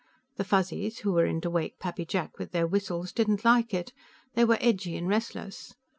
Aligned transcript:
The 0.37 0.43
Fuzzies, 0.43 1.01
who 1.01 1.11
were 1.11 1.27
in 1.27 1.41
to 1.41 1.49
wake 1.51 1.77
Pappy 1.77 2.05
Jack 2.05 2.39
with 2.39 2.53
their 2.53 2.65
whistles, 2.65 3.11
didn't 3.11 3.45
like 3.45 3.71
it; 3.71 3.93
they 4.33 4.43
were 4.43 4.57
edgy 4.59 4.97
and 4.97 5.07
restless. 5.07 5.75